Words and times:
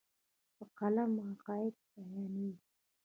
په 0.55 0.63
قلم 0.77 1.11
عقاید 1.29 1.75
بیانېږي. 1.91 2.57